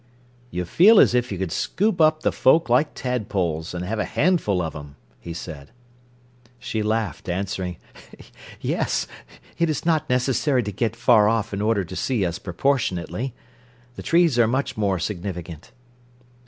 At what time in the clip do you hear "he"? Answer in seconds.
5.19-5.31